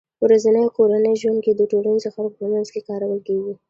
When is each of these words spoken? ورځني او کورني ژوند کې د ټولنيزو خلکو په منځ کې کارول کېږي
ورځني 0.23 0.61
او 0.65 0.69
کورني 0.77 1.13
ژوند 1.21 1.39
کې 1.45 1.51
د 1.55 1.61
ټولنيزو 1.71 2.09
خلکو 2.15 2.37
په 2.41 2.45
منځ 2.51 2.67
کې 2.73 2.85
کارول 2.89 3.19
کېږي 3.27 3.53